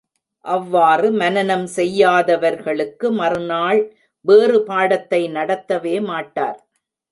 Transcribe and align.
அவ்வாறு, 0.45 1.11
மனனம் 1.11 1.67
செய்யாதவர்களுக்கு 1.75 3.11
மறுநாள் 3.11 3.81
வேறுபாடத்தை 4.25 5.21
நடத்தவே 5.31 5.95
மாட்டார். 6.01 6.59